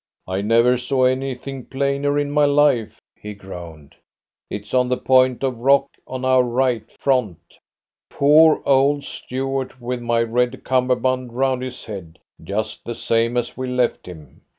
[0.27, 3.95] "I never saw anything plainer in my life," he groaned.
[4.49, 7.59] "It is on the point of rock on our right front
[8.09, 13.67] poor old Stuart with my red cummerbund round his head just the same as we
[13.67, 14.41] left him."